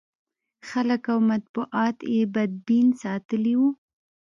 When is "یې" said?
2.13-2.21